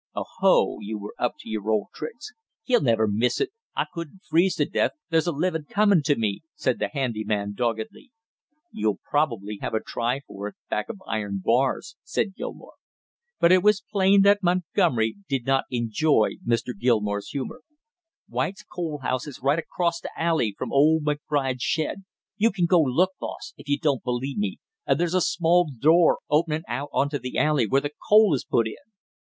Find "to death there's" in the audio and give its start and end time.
4.55-5.27